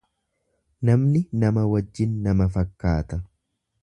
Namni 0.89 1.21
nama 1.43 1.65
wajjin 1.75 2.17
nama 2.29 2.49
fakkaata. 2.57 3.21